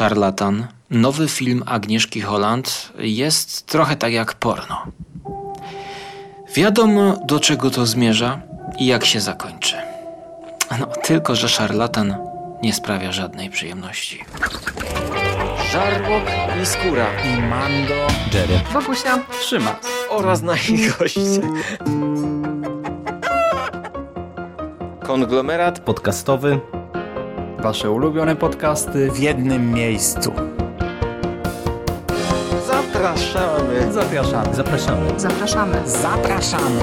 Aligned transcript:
Szarlatan, 0.00 0.66
nowy 0.90 1.28
film 1.28 1.62
Agnieszki 1.66 2.20
Holland 2.20 2.92
jest 2.98 3.66
trochę 3.66 3.96
tak 3.96 4.12
jak 4.12 4.34
porno. 4.34 4.86
Wiadomo, 6.54 7.16
do 7.26 7.40
czego 7.40 7.70
to 7.70 7.86
zmierza 7.86 8.40
i 8.78 8.86
jak 8.86 9.04
się 9.04 9.20
zakończy. 9.20 9.76
No, 10.78 10.86
tylko 10.86 11.34
że 11.34 11.48
szarlatan 11.48 12.14
nie 12.62 12.72
sprawia 12.72 13.12
żadnej 13.12 13.50
przyjemności. 13.50 14.24
Żarłok 15.72 16.24
i 16.62 16.66
skóra. 16.66 17.06
I 17.24 17.42
Mando. 17.42 17.94
Jerry. 18.34 18.60
Wokusia. 18.72 19.18
Trzyma. 19.40 19.76
Oraz 20.10 20.42
nasi 20.42 20.88
goście. 20.98 21.40
Konglomerat 25.02 25.80
Podcastowy. 25.80 26.60
Wasze 27.62 27.90
ulubione 27.90 28.36
podcasty 28.36 29.10
w 29.10 29.18
jednym 29.18 29.72
miejscu. 29.72 30.32
Zapraszamy. 32.66 33.92
Zapraszamy. 33.92 34.54
Zapraszamy. 34.54 35.20
Zapraszamy. 35.20 35.82
Zapraszamy. 35.86 36.80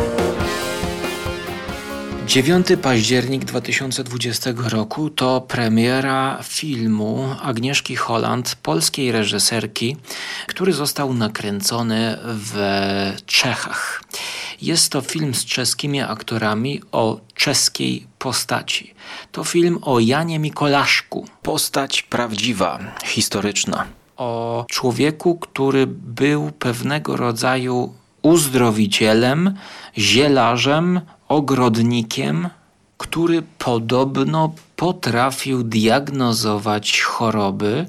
9 2.28 2.68
październik 2.82 3.46
2020 3.46 4.50
roku 4.72 5.10
to 5.10 5.42
premiera 5.42 6.40
filmu 6.44 7.36
Agnieszki 7.44 7.96
Holland, 7.96 8.56
polskiej 8.56 9.12
reżyserki, 9.12 9.98
który 10.48 10.74
został 10.74 11.14
nakręcony 11.14 12.18
w 12.24 12.56
Czechach. 13.26 14.02
Jest 14.62 14.92
to 14.92 15.02
film 15.02 15.36
z 15.36 15.46
czeskimi 15.46 16.02
aktorami 16.02 16.82
o 16.92 17.20
czeskiej 17.34 18.08
postaci. 18.20 18.94
To 19.32 19.44
film 19.44 19.80
o 19.82 20.00
Janie 20.00 20.40
Mikolaszku. 20.40 21.26
Postać 21.42 22.02
prawdziwa, 22.02 22.80
historyczna. 23.06 23.86
O 24.18 24.66
człowieku, 24.70 25.36
który 25.36 25.88
był 25.88 26.52
pewnego 26.52 27.18
rodzaju 27.18 27.94
uzdrowicielem, 28.22 29.54
zielarzem, 29.98 31.02
ogrodnikiem, 31.28 32.50
który 32.98 33.42
podobno 33.42 34.54
potrafił 34.76 35.64
diagnozować 35.64 37.02
choroby, 37.02 37.88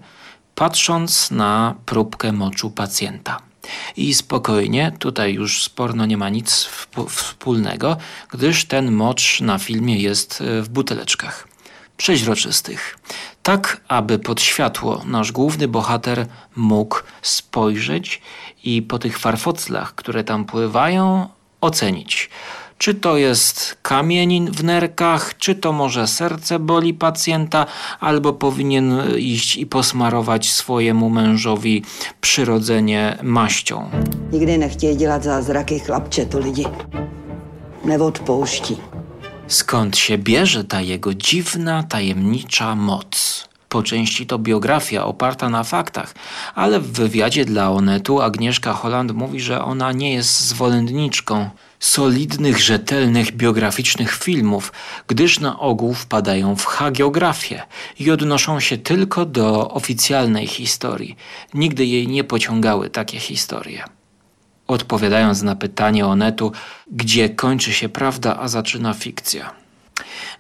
patrząc 0.54 1.30
na 1.30 1.74
próbkę 1.86 2.32
moczu 2.32 2.70
pacjenta. 2.70 3.47
I 3.96 4.14
spokojnie, 4.14 4.92
tutaj 4.98 5.34
już 5.34 5.62
sporno 5.62 6.06
nie 6.06 6.16
ma 6.16 6.28
nic 6.28 6.68
wspólnego, 7.08 7.96
gdyż 8.30 8.64
ten 8.64 8.92
mocz 8.92 9.40
na 9.40 9.58
filmie 9.58 9.98
jest 9.98 10.40
e, 10.40 10.62
w 10.62 10.68
buteleczkach 10.68 11.48
przeźroczystych. 11.96 12.98
Tak, 13.42 13.80
aby 13.88 14.18
pod 14.18 14.40
światło 14.40 15.02
nasz 15.06 15.32
główny 15.32 15.68
bohater 15.68 16.26
mógł 16.56 16.96
spojrzeć 17.22 18.22
i 18.64 18.82
po 18.82 18.98
tych 18.98 19.18
farfoclach, 19.18 19.94
które 19.94 20.24
tam 20.24 20.44
pływają, 20.44 21.28
ocenić 21.60 22.30
czy 22.78 22.94
to 22.94 23.16
jest 23.16 23.76
kamień 23.82 24.50
w 24.50 24.64
nerkach, 24.64 25.38
czy 25.38 25.54
to 25.54 25.72
może 25.72 26.06
serce 26.06 26.58
boli 26.58 26.94
pacjenta, 26.94 27.66
albo 28.00 28.32
powinien 28.32 29.02
iść 29.16 29.56
i 29.56 29.66
posmarować 29.66 30.50
swojemu 30.50 31.10
mężowi 31.10 31.84
przyrodzenie 32.20 33.18
maścią. 33.22 33.90
Nigdy 34.32 34.58
nie 34.58 34.68
chtějí 34.68 34.96
dělat 34.96 35.24
zázraky, 35.24 35.80
chlapče, 35.80 36.26
to 36.26 36.38
lidi 36.38 36.64
neodpouští. 37.84 38.76
Skąd 39.48 39.96
się 39.96 40.18
bierze 40.18 40.64
ta 40.64 40.80
jego 40.80 41.14
dziwna, 41.14 41.82
tajemnicza 41.82 42.74
moc? 42.74 43.48
Po 43.68 43.82
części 43.82 44.26
to 44.26 44.38
biografia 44.38 45.04
oparta 45.04 45.48
na 45.48 45.64
faktach, 45.64 46.14
ale 46.54 46.80
w 46.80 46.92
wywiadzie 46.92 47.44
dla 47.44 47.70
Onetu 47.70 48.20
Agnieszka 48.20 48.72
Holland 48.72 49.12
mówi, 49.12 49.40
że 49.40 49.64
ona 49.64 49.92
nie 49.92 50.14
jest 50.14 50.40
zwolenniczką 50.40 51.50
solidnych, 51.80 52.58
rzetelnych, 52.58 53.32
biograficznych 53.32 54.12
filmów, 54.12 54.72
gdyż 55.06 55.40
na 55.40 55.58
ogół 55.58 55.94
wpadają 55.94 56.56
w 56.56 56.64
hagiografię 56.64 57.62
i 57.98 58.10
odnoszą 58.10 58.60
się 58.60 58.78
tylko 58.78 59.24
do 59.24 59.70
oficjalnej 59.70 60.46
historii. 60.46 61.16
Nigdy 61.54 61.86
jej 61.86 62.08
nie 62.08 62.24
pociągały 62.24 62.90
takie 62.90 63.20
historie. 63.20 63.84
Odpowiadając 64.66 65.42
na 65.42 65.56
pytanie 65.56 66.06
Onetu, 66.06 66.52
gdzie 66.92 67.28
kończy 67.28 67.72
się 67.72 67.88
prawda, 67.88 68.36
a 68.40 68.48
zaczyna 68.48 68.94
fikcja. 68.94 69.67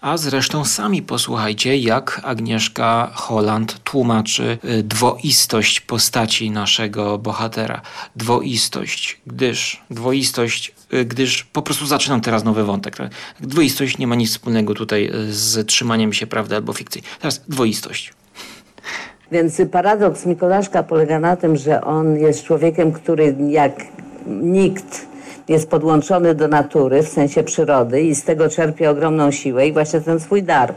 A 0.00 0.16
zresztą 0.16 0.64
sami 0.64 1.02
posłuchajcie, 1.02 1.76
jak 1.76 2.20
Agnieszka 2.24 3.10
Holland 3.14 3.84
tłumaczy 3.84 4.58
y, 4.64 4.82
dwoistość 4.82 5.80
postaci 5.80 6.50
naszego 6.50 7.18
bohatera. 7.18 7.80
Dwoistość, 8.16 9.20
gdyż 9.26 9.82
dwoistość, 9.90 10.74
y, 10.94 11.04
gdyż 11.04 11.44
po 11.44 11.62
prostu 11.62 11.86
zaczynam 11.86 12.20
teraz 12.20 12.44
nowy 12.44 12.64
wątek. 12.64 12.96
Dwoistość 13.40 13.98
nie 13.98 14.06
ma 14.06 14.14
nic 14.14 14.30
wspólnego 14.30 14.74
tutaj 14.74 15.10
y, 15.14 15.32
z 15.34 15.66
trzymaniem 15.66 16.12
się 16.12 16.26
prawdy 16.26 16.56
albo 16.56 16.72
fikcji. 16.72 17.02
Teraz 17.20 17.40
dwoistość. 17.48 18.12
Więc 19.32 19.60
paradoks 19.72 20.26
Mikolaszka 20.26 20.82
polega 20.82 21.20
na 21.20 21.36
tym, 21.36 21.56
że 21.56 21.84
on 21.84 22.16
jest 22.16 22.44
człowiekiem, 22.44 22.92
który 22.92 23.36
jak 23.48 23.72
nikt 24.26 25.06
jest 25.48 25.70
podłączony 25.70 26.34
do 26.34 26.48
natury, 26.48 27.02
w 27.02 27.08
sensie 27.08 27.42
przyrody 27.42 28.02
i 28.02 28.14
z 28.14 28.24
tego 28.24 28.48
czerpie 28.48 28.90
ogromną 28.90 29.30
siłę 29.30 29.68
i 29.68 29.72
właśnie 29.72 30.00
ten 30.00 30.20
swój 30.20 30.42
dar. 30.42 30.74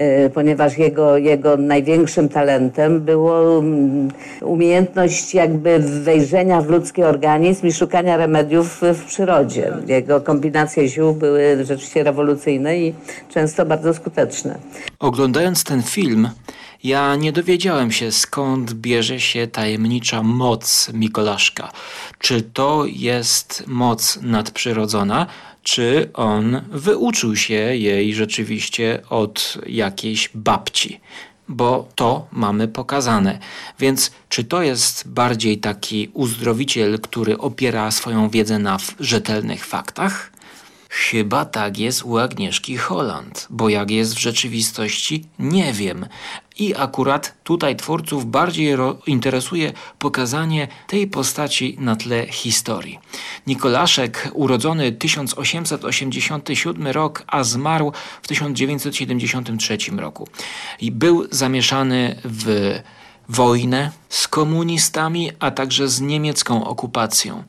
Y, 0.00 0.30
ponieważ 0.30 0.78
jego, 0.78 1.16
jego 1.16 1.56
największym 1.56 2.28
talentem 2.28 3.00
było 3.00 3.58
mm, 3.58 4.08
umiejętność 4.42 5.34
jakby 5.34 5.78
wejrzenia 5.78 6.60
w 6.60 6.70
ludzki 6.70 7.02
organizm 7.02 7.66
i 7.66 7.72
szukania 7.72 8.16
remediów 8.16 8.80
w 8.94 9.04
przyrodzie. 9.04 9.72
Jego 9.86 10.20
kombinacje 10.20 10.88
ziół 10.88 11.14
były 11.14 11.64
rzeczywiście 11.64 12.04
rewolucyjne 12.04 12.78
i 12.78 12.94
często 13.28 13.66
bardzo 13.66 13.94
skuteczne. 13.94 14.58
Oglądając 14.98 15.64
ten 15.64 15.82
film, 15.82 16.28
ja 16.84 17.16
nie 17.16 17.32
dowiedziałem 17.32 17.92
się 17.92 18.12
skąd 18.12 18.72
bierze 18.72 19.20
się 19.20 19.46
tajemnicza 19.46 20.22
moc 20.22 20.90
Mikolaszka. 20.94 21.72
Czy 22.18 22.42
to 22.42 22.84
jest 22.86 23.64
moc 23.66 24.18
nadprzyrodzona, 24.22 25.26
czy 25.62 26.10
on 26.14 26.62
wyuczył 26.70 27.36
się 27.36 27.54
jej 27.54 28.14
rzeczywiście 28.14 29.02
od 29.08 29.58
jakiejś 29.66 30.30
babci 30.34 31.00
bo 31.52 31.88
to 31.94 32.26
mamy 32.32 32.68
pokazane. 32.68 33.38
Więc 33.78 34.10
czy 34.28 34.44
to 34.44 34.62
jest 34.62 35.08
bardziej 35.08 35.58
taki 35.58 36.10
uzdrowiciel, 36.12 37.00
który 37.00 37.38
opiera 37.38 37.90
swoją 37.90 38.28
wiedzę 38.28 38.58
na 38.58 38.78
rzetelnych 39.00 39.66
faktach? 39.66 40.30
Chyba 40.92 41.44
tak 41.44 41.78
jest 41.78 42.02
u 42.04 42.18
Agnieszki 42.18 42.76
Holland, 42.76 43.46
bo 43.50 43.68
jak 43.68 43.90
jest 43.90 44.14
w 44.14 44.18
rzeczywistości, 44.18 45.24
nie 45.38 45.72
wiem. 45.72 46.06
I 46.58 46.74
akurat 46.76 47.34
tutaj 47.44 47.76
twórców 47.76 48.26
bardziej 48.26 48.76
interesuje 49.06 49.72
pokazanie 49.98 50.68
tej 50.86 51.06
postaci 51.06 51.76
na 51.80 51.96
tle 51.96 52.26
historii. 52.26 52.98
Nikolaszek, 53.46 54.30
urodzony 54.34 54.92
1887 54.92 56.86
rok, 56.86 57.24
a 57.26 57.44
zmarł 57.44 57.92
w 58.22 58.28
1973 58.28 59.78
roku. 59.96 60.28
I 60.80 60.92
był 60.92 61.26
zamieszany 61.30 62.20
w 62.24 62.78
wojnę 63.28 63.90
z 64.08 64.28
komunistami, 64.28 65.30
a 65.40 65.50
także 65.50 65.88
z 65.88 66.00
niemiecką 66.00 66.64
okupacją. 66.64 67.44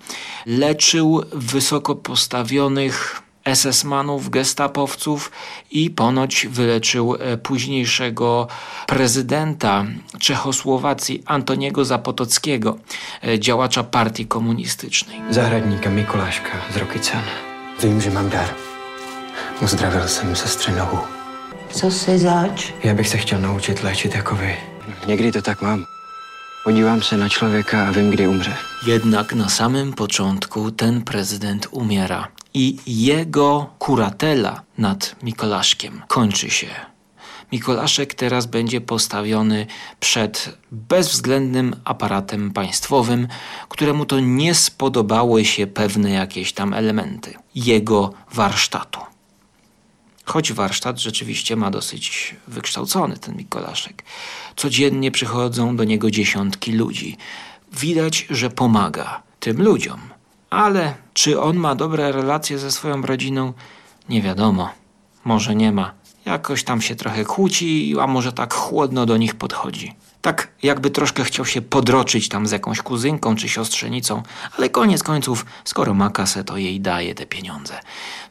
Leczył 0.46 1.22
wysoko 1.32 1.96
postawionych 1.96 3.22
SS-manów, 3.46 4.30
gestapowców 4.30 5.32
i 5.72 5.90
ponoć 5.90 6.48
wyleczył 6.50 7.16
e, 7.16 7.38
późniejszego 7.38 8.48
prezydenta 8.88 9.86
Czechosłowacji 10.20 11.24
Antoniego 11.26 11.86
Zapotockiego, 11.86 12.78
e, 13.24 13.40
działacza 13.40 13.84
partii 13.84 14.26
komunistycznej. 14.26 15.22
Zahradníka 15.30 15.90
Mikoláška 15.90 16.52
z 16.74 16.78
Rokycan. 16.78 17.24
Vím, 17.84 18.02
že 18.02 18.12
mám 18.12 18.30
dar. 18.30 18.50
Uzdravil 19.62 20.08
jsem 20.08 20.36
sestře 20.36 20.72
nohu. 20.72 21.00
Co 21.70 21.92
jsi 21.92 22.18
zač? 22.18 22.74
Já 22.84 22.94
bych 22.94 23.08
se 23.08 23.18
chtěl 23.18 23.42
naučit 23.42 23.84
léčit 23.84 24.16
jako 24.16 24.36
vy. 24.36 24.58
Někdy 25.08 25.32
to 25.32 25.42
tak 25.42 25.62
mám. 25.62 25.86
Podívám 26.64 27.02
se 27.02 27.18
na 27.18 27.30
člověka 27.30 27.88
a 27.88 27.92
vím, 27.92 28.10
kdy 28.10 28.28
umře. 28.28 28.54
Jednak 28.88 29.34
na 29.34 29.50
samym 29.50 29.94
początku 29.94 30.72
ten 30.72 31.02
prezydent 31.02 31.68
umiera 31.72 32.28
i 32.54 32.78
jego 32.88 33.70
kuratela 33.80 34.62
nad 34.78 35.16
Mikolaszkiem 35.24 36.02
kończy 36.08 36.50
się. 36.50 36.68
Mikolaszek 37.52 38.14
teraz 38.14 38.46
będzie 38.46 38.82
postawiony 38.82 39.68
przed 40.00 40.58
bezwzględnym 40.72 41.76
aparatem 41.84 42.52
państwowym, 42.52 43.28
któremu 43.70 44.06
to 44.06 44.20
nie 44.20 44.56
spodobały 44.56 45.46
się 45.46 45.68
pewne 45.68 46.10
jakieś 46.12 46.54
tam 46.54 46.74
elementy 46.74 47.34
jego 47.56 48.14
warsztatu. 48.34 49.00
Choć 50.26 50.54
warsztat 50.54 51.00
rzeczywiście 51.00 51.56
ma 51.56 51.72
dosyć 51.72 52.36
wykształcony 52.48 53.18
ten 53.18 53.36
Mikolaszek. 53.36 54.04
Codziennie 54.56 55.12
przychodzą 55.12 55.76
do 55.76 55.84
niego 55.84 56.12
dziesiątki 56.12 56.72
ludzi. 56.72 57.18
Widać, 57.74 58.28
że 58.30 58.50
pomaga 58.50 59.24
tym 59.40 59.62
ludziom. 59.62 60.00
Ale 60.52 60.96
czy 61.14 61.42
on 61.42 61.58
ma 61.58 61.76
dobre 61.76 62.12
relacje 62.12 62.60
ze 62.60 62.72
swoją 62.72 63.02
rodziną? 63.02 63.54
Nie 64.10 64.22
wiadomo. 64.22 64.70
Może 65.26 65.56
nie 65.56 65.72
ma. 65.72 65.94
Jakoś 66.26 66.64
tam 66.64 66.82
się 66.82 66.96
trochę 66.96 67.26
kłóci, 67.26 67.96
a 68.02 68.08
może 68.08 68.32
tak 68.34 68.54
chłodno 68.54 69.06
do 69.06 69.18
nich 69.18 69.36
podchodzi. 69.36 69.96
Tak 70.22 70.48
jakby 70.64 70.90
troszkę 70.90 71.24
chciał 71.24 71.46
się 71.46 71.62
podroczyć 71.62 72.30
tam 72.30 72.48
z 72.48 72.52
jakąś 72.52 72.82
kuzynką 72.82 73.36
czy 73.36 73.50
siostrzenicą, 73.50 74.24
ale 74.58 74.70
koniec 74.70 75.04
końców, 75.04 75.46
skoro 75.64 75.94
ma 75.94 76.10
kasę, 76.10 76.44
to 76.44 76.58
jej 76.58 76.82
daje 76.82 77.16
te 77.16 77.26
pieniądze. 77.26 77.80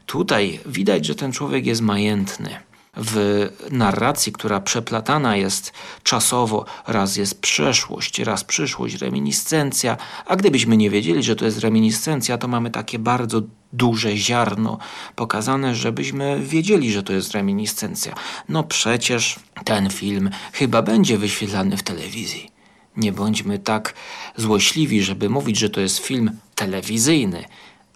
Tutaj 0.06 0.60
widać, 0.66 1.06
że 1.06 1.14
ten 1.14 1.32
człowiek 1.32 1.66
jest 1.66 1.80
majętny. 1.80 2.60
W 2.96 3.46
narracji, 3.70 4.32
która 4.32 4.60
przeplatana 4.60 5.36
jest 5.36 5.72
czasowo, 6.02 6.64
raz 6.86 7.16
jest 7.16 7.40
przeszłość, 7.40 8.18
raz 8.18 8.44
przyszłość, 8.44 8.94
reminiscencja, 8.94 9.96
a 10.26 10.36
gdybyśmy 10.36 10.76
nie 10.76 10.90
wiedzieli, 10.90 11.22
że 11.22 11.36
to 11.36 11.44
jest 11.44 11.58
reminiscencja, 11.58 12.38
to 12.38 12.48
mamy 12.48 12.70
takie 12.70 12.98
bardzo 12.98 13.42
duże 13.72 14.16
ziarno 14.16 14.78
pokazane, 15.16 15.74
żebyśmy 15.74 16.40
wiedzieli, 16.40 16.92
że 16.92 17.02
to 17.02 17.12
jest 17.12 17.32
reminiscencja. 17.32 18.14
No 18.48 18.62
przecież 18.62 19.40
ten 19.64 19.90
film 19.90 20.30
chyba 20.52 20.82
będzie 20.82 21.18
wyświetlany 21.18 21.76
w 21.76 21.82
telewizji. 21.82 22.50
Nie 22.96 23.12
bądźmy 23.12 23.58
tak 23.58 23.94
złośliwi, 24.36 25.02
żeby 25.02 25.28
mówić, 25.28 25.58
że 25.58 25.70
to 25.70 25.80
jest 25.80 25.98
film 25.98 26.30
telewizyjny, 26.54 27.44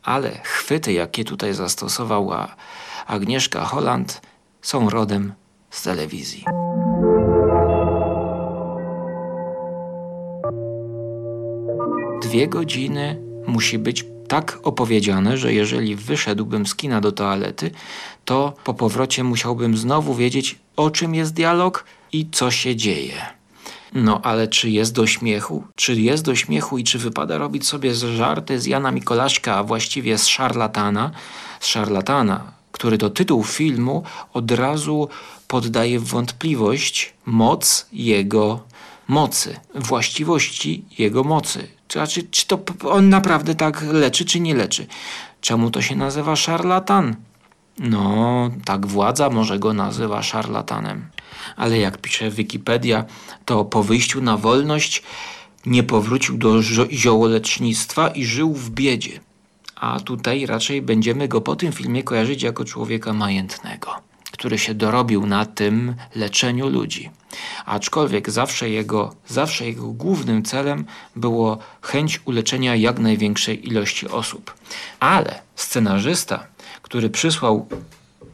ale 0.03 0.41
chwyty, 0.43 0.93
jakie 0.93 1.25
tutaj 1.25 1.55
zastosowała 1.55 2.57
Agnieszka 3.07 3.65
Holland, 3.65 4.21
są 4.65 4.91
rodem 4.91 5.33
z 5.71 5.83
telewizji. 5.83 6.45
Dwie 12.23 12.49
godziny 12.49 13.23
musi 13.47 13.79
być 13.79 14.07
tak 14.29 14.59
opowiedziane, 14.63 15.37
że 15.37 15.55
jeżeli 15.55 15.97
wyszedłbym 15.97 16.67
z 16.67 16.75
kina 16.75 17.01
do 17.01 17.13
toalety, 17.13 17.71
to 18.25 18.55
po 18.65 18.75
powrocie 18.75 19.25
musiałbym 19.25 19.77
znowu 19.77 20.15
wiedzieć, 20.15 20.59
o 20.77 20.91
czym 20.91 21.15
jest 21.15 21.35
dialog 21.35 21.85
i 22.13 22.31
co 22.33 22.51
się 22.51 22.77
dzieje. 22.77 23.15
No 23.95 24.21
ale 24.23 24.49
czy 24.49 24.71
jest 24.71 24.95
do 24.95 25.07
śmiechu? 25.07 25.65
Czy 25.77 25.95
jest 25.95 26.25
do 26.25 26.35
śmiechu 26.35 26.79
i 26.79 26.85
czy 26.85 26.99
wypada 26.99 27.39
robić 27.39 27.67
sobie 27.67 27.95
żarty 27.95 28.61
z 28.61 28.67
Jana 28.67 28.91
Mikolaśka, 28.91 29.57
a 29.57 29.65
właściwie 29.65 30.19
z 30.19 30.27
szarlatana? 30.27 31.11
Z 31.61 31.67
szarlatana, 31.67 32.53
który 32.85 32.99
to 32.99 33.11
tytuł 33.11 33.45
filmu 33.45 34.03
od 34.33 34.51
razu 34.51 35.09
poddaje 35.49 36.01
w 36.01 36.05
wątpliwość 36.05 37.15
moc 37.27 37.87
jego 37.93 38.61
mocy, 39.09 39.57
właściwości 39.75 40.85
jego 40.99 41.25
mocy. 41.25 41.69
Znaczy, 41.93 42.23
czy 42.31 42.47
to 42.47 42.59
on 42.91 43.09
naprawdę 43.09 43.55
tak 43.55 43.83
leczy, 43.83 44.25
czy 44.25 44.41
nie 44.41 44.55
leczy? 44.55 44.87
Czemu 45.41 45.71
to 45.71 45.83
się 45.83 45.97
nazywa 45.97 46.37
szarlatan? 46.37 47.17
No, 47.79 48.51
tak 48.65 48.87
władza 48.87 49.31
może 49.31 49.59
go 49.59 49.73
nazywa 49.73 50.23
szarlatanem. 50.23 51.09
Ale 51.57 51.79
jak 51.79 51.99
pisze 51.99 52.31
Wikipedia, 52.31 53.05
to 53.45 53.65
po 53.65 53.83
wyjściu 53.83 54.21
na 54.21 54.37
wolność 54.37 55.03
nie 55.67 55.83
powrócił 55.83 56.39
do 56.39 56.63
ziołolecznictwa 56.91 58.09
i 58.09 58.25
żył 58.25 58.55
w 58.55 58.71
biedzie. 58.71 59.21
A 59.85 60.01
tutaj 60.01 60.47
raczej 60.47 60.83
będziemy 60.83 61.29
go 61.29 61.41
po 61.41 61.57
tym 61.57 61.73
filmie 61.73 62.03
kojarzyć 62.03 62.43
jako 62.43 62.65
człowieka 62.65 63.13
majętnego, 63.13 63.91
który 64.33 64.59
się 64.59 64.75
dorobił 64.75 65.27
na 65.27 65.47
tym 65.47 65.95
leczeniu 66.15 66.69
ludzi. 66.69 67.11
Aczkolwiek 67.67 68.31
zawsze 68.31 68.71
jego, 68.71 69.15
zawsze 69.29 69.67
jego 69.67 69.87
głównym 69.87 70.43
celem 70.43 70.85
było 71.17 71.59
chęć 71.83 72.21
uleczenia 72.25 72.77
jak 72.77 72.99
największej 72.99 73.69
ilości 73.69 74.09
osób. 74.09 74.55
Ale 75.01 75.43
scenarzysta, 75.57 76.47
który 76.83 77.11
przysłał 77.11 77.69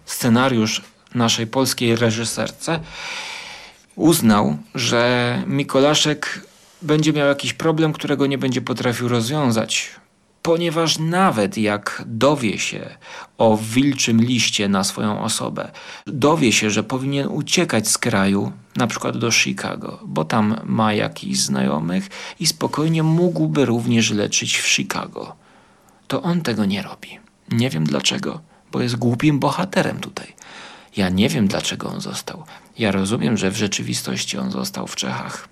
scenariusz 0.04 0.82
naszej 1.14 1.46
polskiej 1.46 1.96
reżyserce, 1.96 2.80
uznał, 3.96 4.56
że 4.74 5.42
Mikolaszek 5.46 6.46
będzie 6.82 7.12
miał 7.12 7.28
jakiś 7.28 7.52
problem, 7.52 7.92
którego 7.92 8.26
nie 8.26 8.38
będzie 8.38 8.60
potrafił 8.60 9.08
rozwiązać 9.08 9.99
ponieważ 10.42 10.98
nawet 10.98 11.58
jak 11.58 12.02
dowie 12.06 12.58
się 12.58 12.96
o 13.38 13.56
wilczym 13.56 14.20
liście 14.20 14.68
na 14.68 14.84
swoją 14.84 15.22
osobę, 15.22 15.70
dowie 16.06 16.52
się, 16.52 16.70
że 16.70 16.82
powinien 16.82 17.28
uciekać 17.28 17.88
z 17.88 17.98
kraju, 17.98 18.52
na 18.76 18.86
przykład 18.86 19.18
do 19.18 19.30
Chicago, 19.30 19.98
bo 20.04 20.24
tam 20.24 20.60
ma 20.64 20.92
jakichś 20.92 21.38
znajomych 21.38 22.08
i 22.40 22.46
spokojnie 22.46 23.02
mógłby 23.02 23.64
również 23.64 24.10
leczyć 24.10 24.58
w 24.58 24.68
Chicago, 24.68 25.36
to 26.08 26.22
on 26.22 26.40
tego 26.40 26.64
nie 26.64 26.82
robi. 26.82 27.18
Nie 27.50 27.70
wiem 27.70 27.84
dlaczego, 27.84 28.40
bo 28.72 28.80
jest 28.80 28.96
głupim 28.96 29.38
bohaterem 29.38 30.00
tutaj. 30.00 30.34
Ja 30.96 31.08
nie 31.08 31.28
wiem 31.28 31.48
dlaczego 31.48 31.88
on 31.88 32.00
został. 32.00 32.44
Ja 32.78 32.92
rozumiem, 32.92 33.36
że 33.36 33.50
w 33.50 33.56
rzeczywistości 33.56 34.38
on 34.38 34.50
został 34.50 34.86
w 34.86 34.96
Czechach. 34.96 35.48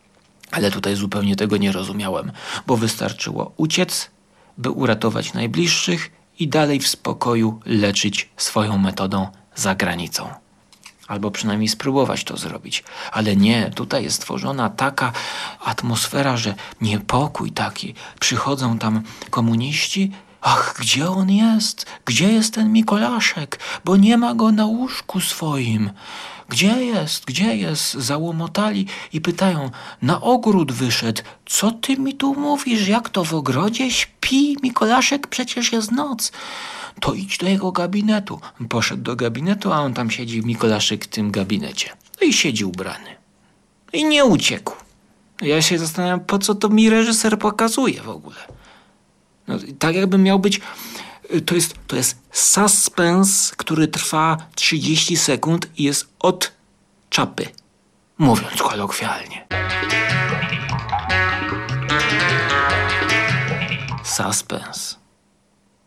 Ale 0.50 0.70
tutaj 0.70 0.96
zupełnie 0.96 1.36
tego 1.36 1.56
nie 1.56 1.72
rozumiałem, 1.72 2.32
bo 2.66 2.76
wystarczyło 2.76 3.52
uciec 3.56 4.10
by 4.58 4.70
uratować 4.70 5.32
najbliższych 5.32 6.10
i 6.38 6.48
dalej 6.48 6.80
w 6.80 6.88
spokoju 6.88 7.60
leczyć 7.66 8.28
swoją 8.36 8.78
metodą 8.78 9.28
za 9.54 9.74
granicą. 9.74 10.28
Albo 11.08 11.30
przynajmniej 11.30 11.68
spróbować 11.68 12.24
to 12.24 12.36
zrobić. 12.36 12.84
Ale 13.12 13.36
nie, 13.36 13.70
tutaj 13.70 14.04
jest 14.04 14.20
tworzona 14.22 14.70
taka 14.70 15.12
atmosfera, 15.64 16.36
że 16.36 16.54
niepokój 16.80 17.52
taki. 17.52 17.94
Przychodzą 18.20 18.78
tam 18.78 19.02
komuniści 19.30 20.12
Ach, 20.40 20.74
gdzie 20.80 21.10
on 21.10 21.30
jest? 21.30 21.86
Gdzie 22.04 22.32
jest 22.32 22.54
ten 22.54 22.72
Mikolaszek? 22.72 23.58
Bo 23.84 23.96
nie 23.96 24.18
ma 24.18 24.34
go 24.34 24.52
na 24.52 24.66
łóżku 24.66 25.20
swoim. 25.20 25.90
Gdzie 26.48 26.84
jest? 26.84 27.24
Gdzie 27.24 27.56
jest? 27.56 27.92
Załomotali 27.92 28.86
i 29.12 29.20
pytają, 29.20 29.70
na 30.02 30.20
ogród 30.20 30.72
wyszedł. 30.72 31.22
Co 31.46 31.70
ty 31.70 31.96
mi 31.96 32.14
tu 32.14 32.34
mówisz? 32.34 32.88
Jak 32.88 33.08
to 33.08 33.24
w 33.24 33.34
ogrodzie 33.34 33.90
śpi? 33.90 34.56
Mikolaszek, 34.62 35.26
przecież 35.26 35.72
jest 35.72 35.92
noc. 35.92 36.32
To 37.00 37.14
idź 37.14 37.38
do 37.38 37.48
jego 37.48 37.72
gabinetu. 37.72 38.40
Poszedł 38.68 39.02
do 39.02 39.16
gabinetu, 39.16 39.72
a 39.72 39.80
on 39.80 39.94
tam 39.94 40.10
siedzi, 40.10 40.42
Mikolaszek 40.42 41.04
w 41.04 41.08
tym 41.08 41.30
gabinecie. 41.30 41.90
No 42.20 42.26
i 42.26 42.32
siedzi 42.32 42.64
ubrany. 42.64 43.16
I 43.92 44.04
nie 44.04 44.24
uciekł. 44.24 44.72
Ja 45.42 45.62
się 45.62 45.78
zastanawiam, 45.78 46.20
po 46.20 46.38
co 46.38 46.54
to 46.54 46.68
mi 46.68 46.90
reżyser 46.90 47.38
pokazuje 47.38 48.02
w 48.02 48.08
ogóle. 48.08 48.36
No, 49.48 49.58
tak 49.78 49.94
jakby 49.94 50.18
miał 50.18 50.38
być 50.38 50.60
to 51.46 51.54
jest, 51.54 51.74
to 51.86 51.96
jest 51.96 52.18
suspens, 52.32 53.52
który 53.56 53.88
trwa 53.88 54.36
30 54.54 55.16
sekund 55.16 55.68
i 55.76 55.82
jest 55.82 56.08
od 56.18 56.52
czapy, 57.10 57.48
mówiąc 58.18 58.62
kolokwialnie. 58.62 59.46
Suspens. 64.04 64.96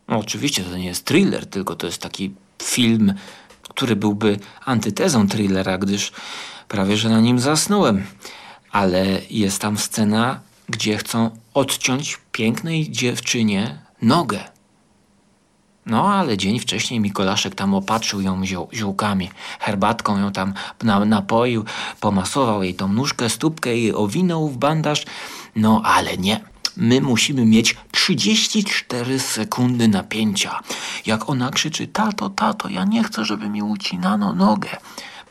No, 0.08 0.18
oczywiście 0.18 0.64
to 0.64 0.78
nie 0.78 0.86
jest 0.86 1.06
thriller, 1.06 1.46
tylko 1.46 1.76
to 1.76 1.88
jest 1.88 2.02
taki 2.02 2.34
film, 2.64 3.14
który 3.62 3.96
byłby 3.96 4.40
antytezą 4.66 5.28
thrillera, 5.28 5.78
gdyż 5.78 6.12
prawie 6.68 6.98
że 6.98 7.10
na 7.10 7.20
nim 7.20 7.40
zasnąłem. 7.40 8.06
Ale 8.72 9.06
jest 9.30 9.62
tam 9.62 9.78
scena, 9.78 10.40
gdzie 10.72 10.98
chcą 10.98 11.30
odciąć 11.54 12.20
pięknej 12.32 12.92
dziewczynie 12.92 13.80
nogę. 14.02 14.40
No, 15.86 16.14
ale 16.14 16.38
dzień 16.38 16.60
wcześniej 16.60 17.00
Mikolaszek 17.00 17.56
tam 17.56 17.74
opatrzył 17.74 18.22
ją 18.22 18.46
ziół, 18.46 18.68
ziółkami, 18.74 19.30
herbatką 19.60 20.20
ją 20.20 20.32
tam 20.32 20.54
na, 20.84 21.06
napoił, 21.06 21.66
pomasował 22.00 22.64
jej 22.64 22.74
tą 22.74 22.88
nóżkę, 22.88 23.30
stópkę 23.30 23.78
i 23.78 23.94
owinął 23.94 24.50
w 24.50 24.58
bandaż. 24.58 25.06
No, 25.56 25.82
ale 25.86 26.18
nie. 26.18 26.40
My 26.78 27.02
musimy 27.02 27.46
mieć 27.46 27.76
34 27.92 29.20
sekundy 29.20 29.88
napięcia. 29.88 30.60
Jak 31.06 31.30
ona 31.30 31.50
krzyczy, 31.50 31.88
tato, 31.88 32.30
tato, 32.30 32.70
ja 32.70 32.86
nie 32.86 33.04
chcę, 33.04 33.26
żeby 33.26 33.50
mi 33.50 33.64
ucinano 33.64 34.34
nogę. 34.34 34.70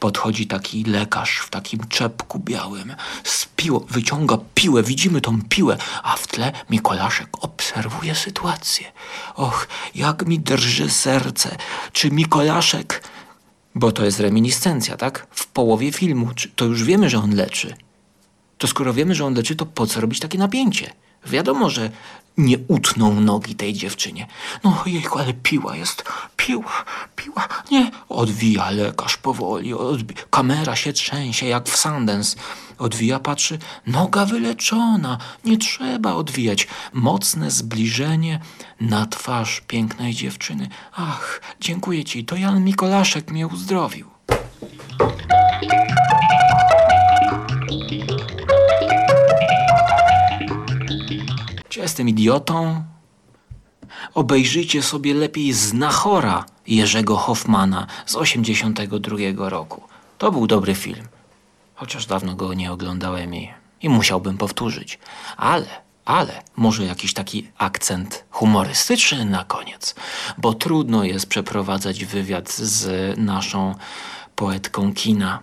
Podchodzi 0.00 0.46
taki 0.46 0.84
lekarz 0.84 1.38
w 1.38 1.50
takim 1.50 1.88
czepku 1.88 2.38
białym, 2.38 2.94
z 3.24 3.46
wyciąga 3.88 4.38
piłę, 4.54 4.82
widzimy 4.82 5.20
tą 5.20 5.42
piłę, 5.42 5.76
a 6.02 6.16
w 6.16 6.26
tle 6.26 6.52
Mikolaszek 6.70 7.28
obserwuje 7.40 8.14
sytuację. 8.14 8.92
Och, 9.34 9.68
jak 9.94 10.26
mi 10.26 10.38
drży 10.38 10.90
serce. 10.90 11.56
Czy 11.92 12.10
Mikolaszek... 12.10 13.02
Bo 13.74 13.92
to 13.92 14.04
jest 14.04 14.20
reminiscencja, 14.20 14.96
tak? 14.96 15.26
W 15.30 15.46
połowie 15.46 15.92
filmu 15.92 16.28
to 16.56 16.64
już 16.64 16.84
wiemy, 16.84 17.10
że 17.10 17.18
on 17.18 17.34
leczy. 17.34 17.74
To 18.58 18.66
skoro 18.66 18.94
wiemy, 18.94 19.14
że 19.14 19.24
on 19.24 19.34
leczy, 19.34 19.56
to 19.56 19.66
po 19.66 19.86
co 19.86 20.00
robić 20.00 20.20
takie 20.20 20.38
napięcie? 20.38 20.90
Wiadomo, 21.26 21.70
że 21.70 21.90
nie 22.36 22.58
utną 22.68 23.20
nogi 23.20 23.54
tej 23.54 23.72
dziewczynie. 23.72 24.26
No 24.64 24.82
jejku, 24.86 25.18
ale 25.18 25.34
piła 25.34 25.76
jest, 25.76 26.04
piła, 26.36 26.84
piła. 27.16 27.48
Nie, 27.70 27.90
odwija 28.08 28.70
lekarz 28.70 29.16
powoli, 29.16 29.74
odbi- 29.74 30.14
kamera 30.30 30.76
się 30.76 30.92
trzęsie 30.92 31.46
jak 31.46 31.68
w 31.68 31.76
Sundance. 31.76 32.36
Odwija, 32.78 33.18
patrzy, 33.18 33.58
noga 33.86 34.26
wyleczona, 34.26 35.18
nie 35.44 35.58
trzeba 35.58 36.14
odwijać. 36.14 36.66
Mocne 36.92 37.50
zbliżenie 37.50 38.40
na 38.80 39.06
twarz 39.06 39.62
pięknej 39.66 40.14
dziewczyny. 40.14 40.68
Ach, 40.96 41.40
dziękuję 41.60 42.04
ci, 42.04 42.24
to 42.24 42.36
Jan 42.36 42.64
Mikolaszek 42.64 43.30
mnie 43.30 43.46
uzdrowił. 43.46 44.10
Czy 51.80 51.84
jestem 51.84 52.08
idiotą? 52.08 52.84
Obejrzyjcie 54.14 54.82
sobie 54.82 55.14
lepiej 55.14 55.52
Znachora 55.52 56.44
Jerzego 56.66 57.16
Hoffmana 57.16 57.86
z 58.06 58.16
82 58.16 59.48
roku. 59.48 59.82
To 60.18 60.32
był 60.32 60.46
dobry 60.46 60.74
film. 60.74 61.08
Chociaż 61.74 62.06
dawno 62.06 62.34
go 62.34 62.54
nie 62.54 62.72
oglądałem 62.72 63.34
i, 63.34 63.50
i 63.82 63.88
musiałbym 63.88 64.38
powtórzyć. 64.38 64.98
Ale, 65.36 65.66
ale 66.04 66.42
może 66.56 66.84
jakiś 66.84 67.14
taki 67.14 67.48
akcent 67.58 68.24
humorystyczny 68.30 69.24
na 69.24 69.44
koniec, 69.44 69.94
bo 70.38 70.54
trudno 70.54 71.04
jest 71.04 71.26
przeprowadzać 71.26 72.04
wywiad 72.04 72.52
z 72.52 73.18
naszą 73.18 73.74
poetką 74.36 74.94
kina. 74.94 75.40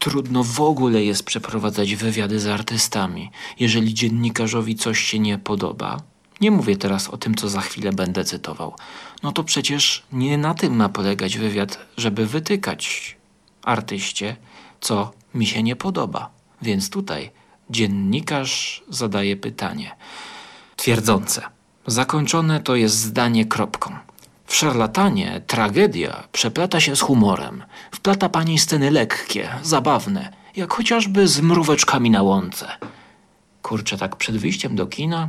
Trudno 0.00 0.44
w 0.44 0.60
ogóle 0.60 1.04
jest 1.04 1.24
przeprowadzać 1.24 1.94
wywiady 1.94 2.40
z 2.40 2.46
artystami, 2.46 3.30
jeżeli 3.58 3.94
dziennikarzowi 3.94 4.74
coś 4.74 5.00
się 5.00 5.18
nie 5.18 5.38
podoba. 5.38 6.00
Nie 6.40 6.50
mówię 6.50 6.76
teraz 6.76 7.08
o 7.08 7.16
tym, 7.16 7.34
co 7.34 7.48
za 7.48 7.60
chwilę 7.60 7.92
będę 7.92 8.24
cytował. 8.24 8.74
No 9.22 9.32
to 9.32 9.44
przecież 9.44 10.02
nie 10.12 10.38
na 10.38 10.54
tym 10.54 10.76
ma 10.76 10.88
polegać 10.88 11.38
wywiad, 11.38 11.78
żeby 11.96 12.26
wytykać 12.26 13.16
artyście, 13.62 14.36
co 14.80 15.12
mi 15.34 15.46
się 15.46 15.62
nie 15.62 15.76
podoba. 15.76 16.30
Więc 16.62 16.90
tutaj 16.90 17.30
dziennikarz 17.70 18.82
zadaje 18.88 19.36
pytanie 19.36 19.96
twierdzące. 20.76 21.42
Zakończone 21.86 22.60
to 22.60 22.76
jest 22.76 22.96
zdanie 22.96 23.46
kropką. 23.46 23.96
W 24.50 24.54
szarlatanie 24.54 25.42
tragedia 25.46 26.28
przeplata 26.32 26.80
się 26.80 26.96
z 26.96 27.00
humorem. 27.00 27.64
Wplata 27.92 28.28
pani 28.28 28.58
sceny 28.58 28.90
lekkie, 28.90 29.48
zabawne, 29.62 30.32
jak 30.56 30.72
chociażby 30.72 31.28
z 31.28 31.40
mróweczkami 31.40 32.10
na 32.10 32.22
łące. 32.22 32.68
Kurczę, 33.62 33.98
tak 33.98 34.16
przed 34.16 34.36
wyjściem 34.36 34.76
do 34.76 34.86
kina, 34.86 35.28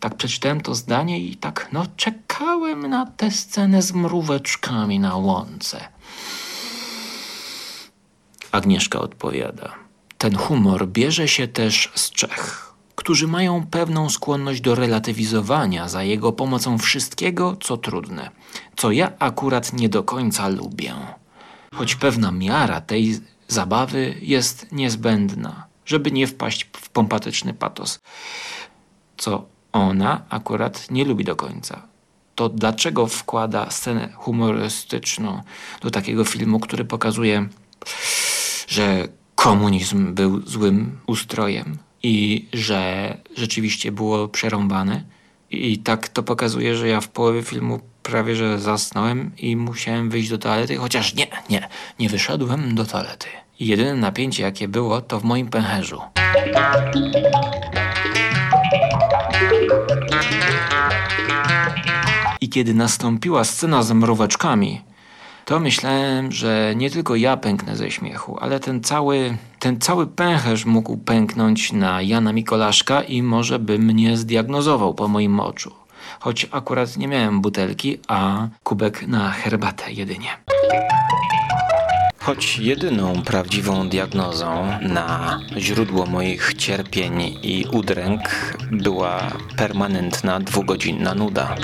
tak 0.00 0.14
przeczytałem 0.14 0.60
to 0.60 0.74
zdanie 0.74 1.20
i 1.20 1.36
tak, 1.36 1.68
no, 1.72 1.86
czekałem 1.96 2.86
na 2.86 3.06
tę 3.06 3.30
scenę 3.30 3.82
z 3.82 3.92
mróweczkami 3.92 5.00
na 5.00 5.16
łące. 5.16 5.88
Agnieszka 8.52 9.00
odpowiada. 9.00 9.74
Ten 10.18 10.36
humor 10.36 10.88
bierze 10.88 11.28
się 11.28 11.48
też 11.48 11.92
z 11.94 12.10
Czech, 12.10 12.65
którzy 12.96 13.28
mają 13.28 13.66
pewną 13.66 14.10
skłonność 14.10 14.60
do 14.60 14.74
relatywizowania 14.74 15.88
za 15.88 16.02
jego 16.02 16.32
pomocą 16.32 16.78
wszystkiego, 16.78 17.56
co 17.60 17.76
trudne, 17.76 18.30
co 18.76 18.90
ja 18.90 19.12
akurat 19.18 19.72
nie 19.72 19.88
do 19.88 20.02
końca 20.02 20.48
lubię. 20.48 20.94
Choć 21.74 21.94
pewna 21.94 22.32
miara 22.32 22.80
tej 22.80 23.20
zabawy 23.48 24.14
jest 24.22 24.72
niezbędna, 24.72 25.66
żeby 25.84 26.12
nie 26.12 26.26
wpaść 26.26 26.70
w 26.76 26.88
pompatyczny 26.88 27.54
patos, 27.54 28.00
co 29.16 29.44
ona 29.72 30.22
akurat 30.28 30.90
nie 30.90 31.04
lubi 31.04 31.24
do 31.24 31.36
końca. 31.36 31.82
To 32.34 32.48
dlaczego 32.48 33.06
wkłada 33.06 33.70
scenę 33.70 34.12
humorystyczną 34.12 35.42
do 35.80 35.90
takiego 35.90 36.24
filmu, 36.24 36.60
który 36.60 36.84
pokazuje 36.84 37.48
że 38.68 39.08
komunizm 39.34 40.14
był 40.14 40.42
złym 40.46 40.98
ustrojem 41.06 41.78
i 42.02 42.46
że 42.52 43.16
rzeczywiście 43.36 43.92
było 43.92 44.28
przerąbane. 44.28 45.04
I 45.50 45.78
tak 45.78 46.08
to 46.08 46.22
pokazuje, 46.22 46.76
że 46.76 46.88
ja 46.88 47.00
w 47.00 47.08
połowie 47.08 47.42
filmu 47.42 47.80
prawie 48.02 48.36
że 48.36 48.58
zasnąłem 48.58 49.30
i 49.38 49.56
musiałem 49.56 50.10
wyjść 50.10 50.30
do 50.30 50.38
toalety, 50.38 50.76
chociaż 50.76 51.14
nie, 51.14 51.26
nie, 51.50 51.68
nie 51.98 52.08
wyszedłem 52.08 52.74
do 52.74 52.84
toalety. 52.84 53.26
I 53.60 53.66
jedyne 53.66 53.94
napięcie, 53.94 54.42
jakie 54.42 54.68
było, 54.68 55.00
to 55.00 55.20
w 55.20 55.24
moim 55.24 55.48
pęcherzu. 55.48 56.00
I 62.40 62.48
kiedy 62.48 62.74
nastąpiła 62.74 63.44
scena 63.44 63.82
z 63.82 63.92
mróweczkami, 63.92 64.80
to 65.44 65.60
myślałem, 65.60 66.32
że 66.32 66.74
nie 66.76 66.90
tylko 66.90 67.16
ja 67.16 67.36
pęknę 67.36 67.76
ze 67.76 67.90
śmiechu, 67.90 68.38
ale 68.40 68.60
ten 68.60 68.82
cały, 68.82 69.36
ten 69.66 69.80
cały 69.80 70.06
pęcherz 70.06 70.64
mógł 70.64 70.96
pęknąć 70.96 71.72
na 71.72 72.02
Jana 72.02 72.32
Mikolaszka 72.32 73.02
i 73.02 73.22
może 73.22 73.58
by 73.58 73.78
mnie 73.78 74.16
zdiagnozował 74.16 74.94
po 74.94 75.08
moim 75.08 75.40
oczu. 75.40 75.72
Choć 76.20 76.48
akurat 76.50 76.96
nie 76.96 77.08
miałem 77.08 77.40
butelki, 77.40 77.98
a 78.08 78.48
kubek 78.62 79.06
na 79.06 79.30
herbatę 79.30 79.92
jedynie. 79.92 80.28
Choć 82.18 82.58
jedyną 82.58 83.22
prawdziwą 83.22 83.88
diagnozą 83.88 84.68
na 84.82 85.40
źródło 85.56 86.06
moich 86.06 86.54
cierpień 86.54 87.20
i 87.42 87.66
udręk 87.72 88.20
była 88.72 89.18
permanentna 89.56 90.40
dwugodzinna 90.40 91.14
nuda. 91.14 91.54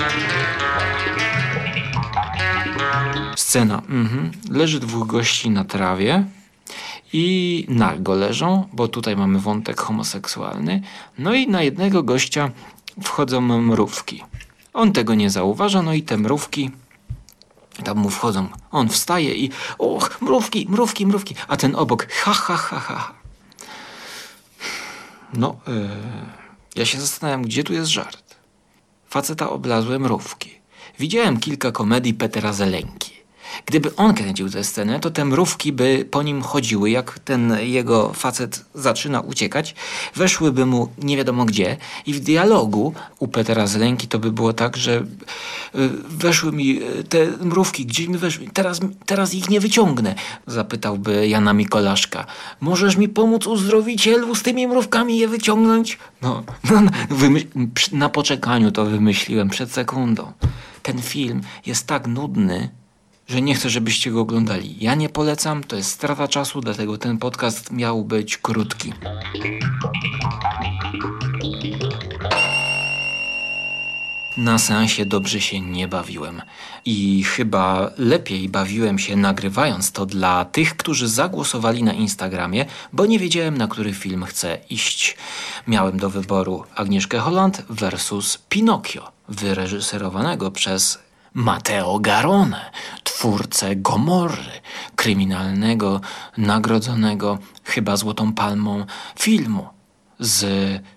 Scena. 3.35 3.81
Mhm. 3.89 4.31
Leży 4.49 4.79
dwóch 4.79 5.07
gości 5.07 5.49
na 5.49 5.63
trawie 5.63 6.23
i 7.13 7.65
nago 7.69 8.13
leżą, 8.13 8.67
bo 8.73 8.87
tutaj 8.87 9.15
mamy 9.15 9.39
wątek 9.39 9.81
homoseksualny. 9.81 10.81
No 11.17 11.33
i 11.33 11.47
na 11.47 11.63
jednego 11.63 12.03
gościa 12.03 12.51
wchodzą 13.03 13.41
mrówki. 13.41 14.23
On 14.73 14.93
tego 14.93 15.15
nie 15.15 15.29
zauważa, 15.29 15.81
no 15.81 15.93
i 15.93 16.03
te 16.03 16.17
mrówki 16.17 16.71
tam 17.83 17.97
mu 17.97 18.09
wchodzą. 18.09 18.47
On 18.71 18.89
wstaje 18.89 19.35
i 19.35 19.51
och, 19.77 20.21
mrówki, 20.21 20.67
mrówki, 20.69 21.07
mrówki. 21.07 21.35
A 21.47 21.57
ten 21.57 21.75
obok 21.75 22.07
ha, 22.11 22.33
ha, 22.33 22.57
ha, 22.57 22.79
ha. 22.79 23.13
No, 25.33 25.55
yy, 25.67 25.89
ja 26.75 26.85
się 26.85 26.99
zastanawiam, 26.99 27.41
gdzie 27.41 27.63
tu 27.63 27.73
jest 27.73 27.91
żart. 27.91 28.35
Faceta 29.09 29.49
oblazłe 29.49 29.99
mrówki. 29.99 30.51
Widziałem 30.99 31.39
kilka 31.39 31.71
komedii 31.71 32.13
Petera 32.13 32.53
Zelenki. 32.53 33.12
Gdyby 33.65 33.95
on 33.95 34.13
kręcił 34.13 34.49
tę 34.49 34.63
scenę, 34.63 34.99
to 34.99 35.11
te 35.11 35.25
mrówki 35.25 35.71
by 35.73 36.05
po 36.11 36.23
nim 36.23 36.41
chodziły, 36.41 36.89
jak 36.89 37.19
ten 37.19 37.57
jego 37.59 38.13
facet 38.13 38.65
zaczyna 38.75 39.21
uciekać, 39.21 39.75
weszłyby 40.15 40.65
mu 40.65 40.89
nie 40.97 41.17
wiadomo 41.17 41.45
gdzie 41.45 41.77
i 42.05 42.13
w 42.13 42.19
dialogu 42.19 42.93
u 43.19 43.27
Petera 43.27 43.67
Zelenki 43.67 44.07
to 44.07 44.19
by 44.19 44.31
było 44.31 44.53
tak, 44.53 44.77
że 44.77 44.95
y, 44.95 45.03
weszły 46.09 46.51
mi 46.51 46.81
y, 46.83 47.03
te 47.03 47.27
mrówki, 47.41 47.85
gdzie 47.85 48.07
mi 48.07 48.17
weszły, 48.17 48.47
teraz, 48.53 48.79
teraz 49.05 49.33
ich 49.33 49.49
nie 49.49 49.59
wyciągnę, 49.59 50.15
zapytałby 50.47 51.27
Jana 51.27 51.53
Mikolaszka. 51.53 52.25
Możesz 52.61 52.97
mi 52.97 53.09
pomóc 53.09 53.47
uzdrowicielu 53.47 54.35
z 54.35 54.43
tymi 54.43 54.67
mrówkami 54.67 55.17
je 55.17 55.27
wyciągnąć? 55.27 55.97
No, 56.21 56.43
no 56.71 56.81
na 57.91 58.09
poczekaniu 58.09 58.71
to 58.71 58.85
wymyśliłem 58.85 59.49
przed 59.49 59.71
sekundą. 59.71 60.31
Ten 60.83 61.01
film 61.01 61.41
jest 61.65 61.87
tak 61.87 62.07
nudny, 62.07 62.69
że 63.27 63.41
nie 63.41 63.55
chcę, 63.55 63.69
żebyście 63.69 64.11
go 64.11 64.21
oglądali. 64.21 64.75
Ja 64.79 64.95
nie 64.95 65.09
polecam, 65.09 65.63
to 65.63 65.75
jest 65.75 65.91
strata 65.91 66.27
czasu, 66.27 66.61
dlatego 66.61 66.97
ten 66.97 67.17
podcast 67.17 67.71
miał 67.71 68.03
być 68.03 68.37
krótki. 68.37 68.93
Na 74.37 74.57
seansie 74.59 75.05
dobrze 75.05 75.41
się 75.41 75.59
nie 75.61 75.87
bawiłem 75.87 76.41
i 76.85 77.23
chyba 77.23 77.91
lepiej 77.97 78.49
bawiłem 78.49 78.99
się 78.99 79.15
nagrywając 79.15 79.91
to 79.91 80.05
dla 80.05 80.45
tych, 80.45 80.77
którzy 80.77 81.07
zagłosowali 81.07 81.83
na 81.83 81.93
Instagramie, 81.93 82.65
bo 82.93 83.05
nie 83.05 83.19
wiedziałem 83.19 83.57
na 83.57 83.67
który 83.67 83.93
film 83.93 84.23
chcę 84.23 84.57
iść. 84.69 85.17
Miałem 85.67 85.97
do 85.97 86.09
wyboru 86.09 86.63
Agnieszkę 86.75 87.19
Holland 87.19 87.65
versus 87.69 88.37
Pinokio, 88.49 89.11
wyreżyserowanego 89.29 90.51
przez 90.51 90.99
Matteo 91.33 91.99
Garone, 91.99 92.71
twórcę 93.23 93.75
Gomorry, 93.75 94.51
kryminalnego, 94.95 96.01
nagrodzonego 96.37 97.39
chyba 97.63 97.97
Złotą 97.97 98.33
Palmą 98.33 98.85
filmu 99.19 99.67
z 100.19 100.45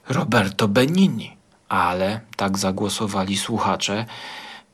Roberto 0.08 0.68
Benini. 0.68 1.36
Ale 1.68 2.20
tak 2.36 2.58
zagłosowali 2.58 3.36
słuchacze 3.36 4.06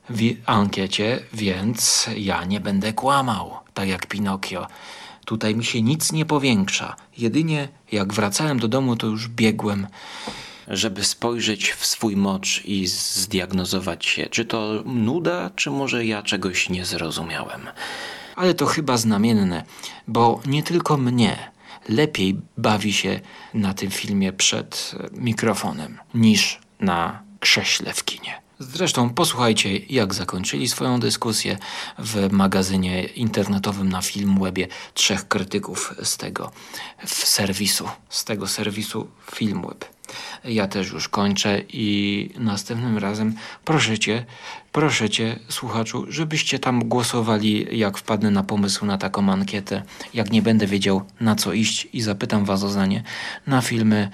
w 0.09 0.21
ankiecie, 0.45 1.19
więc 1.33 2.09
ja 2.17 2.43
nie 2.43 2.59
będę 2.59 2.93
kłamał, 2.93 3.51
tak 3.73 3.87
jak 3.87 4.07
Pinokio. 4.07 4.67
Tutaj 5.25 5.55
mi 5.55 5.65
się 5.65 5.81
nic 5.81 6.11
nie 6.11 6.25
powiększa. 6.25 6.95
Jedynie 7.17 7.67
jak 7.91 8.13
wracałem 8.13 8.59
do 8.59 8.67
domu, 8.67 8.95
to 8.95 9.07
już 9.07 9.27
biegłem 9.27 9.87
żeby 10.67 11.03
spojrzeć 11.03 11.71
w 11.71 11.85
swój 11.85 12.15
mocz 12.15 12.61
i 12.65 12.87
zdiagnozować 12.87 14.05
się, 14.05 14.25
czy 14.25 14.45
to 14.45 14.83
nuda, 14.85 15.49
czy 15.55 15.71
może 15.71 16.05
ja 16.05 16.23
czegoś 16.23 16.69
nie 16.69 16.85
zrozumiałem. 16.85 17.61
Ale 18.35 18.53
to 18.53 18.65
chyba 18.65 18.97
znamienne, 18.97 19.63
bo 20.07 20.41
nie 20.45 20.63
tylko 20.63 20.97
mnie 20.97 21.51
lepiej 21.89 22.39
bawi 22.57 22.93
się 22.93 23.19
na 23.53 23.73
tym 23.73 23.91
filmie 23.91 24.33
przed 24.33 24.95
mikrofonem 25.11 25.99
niż 26.13 26.59
na 26.79 27.23
krześle 27.39 27.93
w 27.93 28.05
kinie. 28.05 28.43
Zresztą 28.59 29.09
posłuchajcie, 29.09 29.77
jak 29.77 30.13
zakończyli 30.13 30.69
swoją 30.69 30.99
dyskusję 30.99 31.57
w 31.99 32.31
magazynie 32.31 33.03
internetowym 33.03 33.89
na 33.89 34.01
Filmwebie 34.01 34.67
trzech 34.93 35.27
krytyków 35.27 35.93
z 36.03 36.17
tego 36.17 36.51
serwisu, 37.05 37.89
z 38.09 38.25
tego 38.25 38.47
serwisu 38.47 39.07
Filmweb. 39.31 39.92
Ja 40.43 40.67
też 40.67 40.91
już 40.91 41.09
kończę 41.09 41.61
i 41.69 42.29
następnym 42.39 42.97
razem 42.97 43.33
proszę 43.65 43.99
cię, 43.99 44.25
proszę 44.71 45.09
cię, 45.09 45.39
słuchaczu, 45.49 46.05
żebyście 46.09 46.59
tam 46.59 46.89
głosowali, 46.89 47.79
jak 47.79 47.97
wpadnę 47.97 48.31
na 48.31 48.43
pomysł 48.43 48.85
na 48.85 48.97
taką 48.97 49.31
ankietę, 49.31 49.83
jak 50.13 50.31
nie 50.31 50.41
będę 50.41 50.67
wiedział 50.67 51.01
na 51.19 51.35
co 51.35 51.53
iść 51.53 51.87
i 51.93 52.01
zapytam 52.01 52.45
was 52.45 52.63
o 52.63 52.69
zdanie 52.69 53.03
na 53.47 53.61
filmy, 53.61 54.09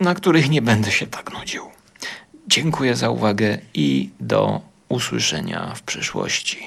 na 0.00 0.14
których 0.14 0.50
nie 0.50 0.62
będę 0.62 0.90
się 0.90 1.06
tak 1.06 1.32
nudził. 1.32 1.62
Dziękuję 2.46 2.96
za 2.96 3.10
uwagę 3.10 3.58
i 3.74 4.10
do 4.20 4.60
usłyszenia 4.88 5.74
w 5.74 5.82
przyszłości. 5.82 6.58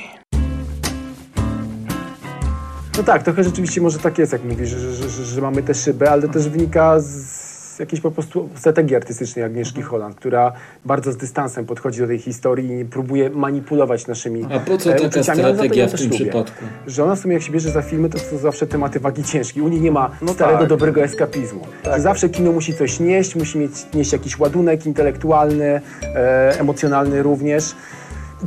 No 2.97 3.03
tak, 3.03 3.23
trochę 3.23 3.43
rzeczywiście 3.43 3.81
może 3.81 3.99
tak 3.99 4.17
jest, 4.17 4.31
jak 4.31 4.43
mówisz, 4.43 4.69
że, 4.69 4.95
że, 4.95 5.09
że, 5.09 5.25
że 5.25 5.41
mamy 5.41 5.63
tę 5.63 5.73
szybę, 5.73 6.11
ale 6.11 6.29
też 6.29 6.49
wynika 6.49 6.99
z 6.99 7.40
jakiejś 7.81 8.01
po 8.01 8.11
prostu 8.11 8.49
strategii 8.55 8.95
artystycznej 8.95 9.45
Agnieszki 9.45 9.81
Holland, 9.81 10.15
która 10.15 10.51
bardzo 10.85 11.11
z 11.11 11.17
dystansem 11.17 11.65
podchodzi 11.65 11.99
do 12.01 12.07
tej 12.07 12.19
historii 12.19 12.79
i 12.79 12.85
próbuje 12.85 13.29
manipulować 13.29 14.07
naszymi 14.07 14.45
A 14.55 14.59
po 14.59 14.77
co 14.77 14.89
e, 14.91 14.93
taka 14.93 15.07
uczuciami, 15.07 15.41
za 15.41 15.47
to 15.47 15.53
strategia 15.53 15.87
w 15.87 15.93
tym 15.93 16.09
lubię. 16.09 16.15
przypadku? 16.15 16.65
Że 16.87 17.03
ona 17.03 17.15
w 17.15 17.19
sumie 17.19 17.33
jak 17.33 17.43
się 17.43 17.51
bierze 17.51 17.71
za 17.71 17.81
filmy, 17.81 18.09
to 18.09 18.19
są 18.19 18.37
zawsze 18.37 18.67
tematy 18.67 18.99
wagi 18.99 19.23
ciężkiej. 19.23 19.63
U 19.63 19.67
nich 19.67 19.81
nie 19.81 19.91
ma 19.91 20.11
starego, 20.33 20.59
tak. 20.59 20.69
dobrego 20.69 21.03
eskapizmu. 21.03 21.67
Że 21.85 21.99
zawsze 21.99 22.29
kino 22.29 22.51
musi 22.51 22.73
coś 22.73 22.99
nieść, 22.99 23.35
musi 23.35 23.57
mieć, 23.57 23.71
nieść 23.93 24.13
jakiś 24.13 24.39
ładunek 24.39 24.85
intelektualny, 24.85 25.81
e, 26.15 26.59
emocjonalny 26.59 27.23
również. 27.23 27.75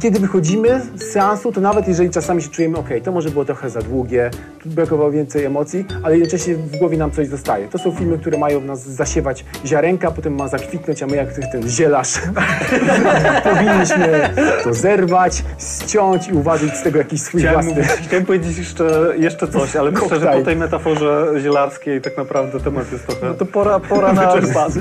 Kiedy 0.01 0.21
wychodzimy 0.21 0.81
z 0.95 1.03
seansu, 1.03 1.53
to 1.53 1.61
nawet 1.61 1.89
jeżeli 1.89 2.11
czasami 2.11 2.43
się 2.43 2.49
czujemy, 2.49 2.79
ok, 2.79 2.89
to 3.05 3.13
może 3.13 3.31
było 3.31 3.45
trochę 3.45 3.71
za 3.71 3.81
długie, 3.83 4.31
tu 4.63 4.69
brakowało 4.69 5.11
więcej 5.11 5.45
emocji, 5.45 5.85
ale 6.03 6.19
jednocześnie 6.19 6.55
w 6.55 6.77
głowie 6.77 6.99
nam 6.99 7.11
coś 7.11 7.29
zostaje. 7.29 7.69
To 7.69 7.79
są 7.79 7.93
filmy, 7.93 8.19
które 8.19 8.39
mają 8.39 8.61
w 8.61 8.65
nas 8.65 8.89
zasiewać 8.89 9.45
ziarenka, 9.67 10.11
potem 10.11 10.35
ma 10.35 10.49
zakwitnąć, 10.49 11.03
a 11.03 11.07
my 11.07 11.17
jak 11.17 11.29
ten 11.53 11.69
zielarz 11.69 12.15
powinniśmy 13.51 14.31
to 14.65 14.75
zerwać, 14.75 15.45
ściąć 15.59 16.29
i 16.29 16.33
uważać 16.33 16.77
z 16.77 16.83
tego 16.83 16.99
jakiś 16.99 17.23
swój 17.23 17.41
Chciałem, 17.41 17.65
własny... 17.65 17.85
chciałem 17.85 18.27
powiedzieć 18.27 18.59
jeszcze, 18.59 19.15
jeszcze 19.19 19.49
coś, 19.49 19.77
ale 19.77 19.91
myślę, 19.91 20.21
że 20.21 20.27
po 20.27 20.43
tej 20.43 20.57
metaforze 20.57 21.33
zielarskiej 21.43 22.01
tak 22.01 22.17
naprawdę 22.17 22.61
temat 22.61 22.93
jest 22.93 23.07
trochę... 23.07 23.27
No 23.27 23.35
to 23.35 23.47
pora, 23.47 23.81
pora 23.81 24.13
na, 24.13 24.35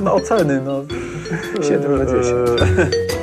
na 0.03 0.13
oceny. 0.13 0.61
No. 0.65 0.83
7 1.61 1.97
na 1.97 2.05
10. 2.05 2.25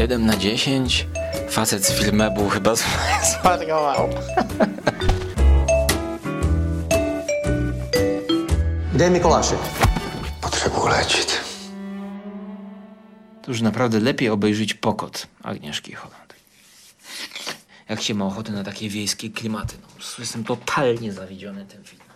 7 0.00 0.26
na 0.26 0.36
10. 0.36 1.06
Facet 1.50 1.86
z 1.86 1.92
filmebu 1.92 2.48
chyba 2.48 2.74
zwariował. 3.22 4.08
Daj 8.98 9.10
Mikołaszek. 9.10 9.58
Potrzebuję 10.40 10.92
lecieć. 10.92 11.28
To 13.42 13.50
już 13.50 13.60
naprawdę 13.60 14.00
lepiej 14.00 14.28
obejrzeć 14.28 14.74
pokot 14.74 15.26
Agnieszki 15.42 15.92
Holland. 15.92 16.34
Jak 17.88 18.02
się 18.02 18.14
ma 18.14 18.24
ochotę 18.24 18.52
na 18.52 18.64
takie 18.64 18.88
wiejskie 18.88 19.30
klimaty. 19.30 19.74
No, 19.82 19.88
jestem 20.18 20.44
totalnie 20.44 21.12
zawiedziony 21.12 21.66
tym 21.66 21.84
filmem. 21.84 22.09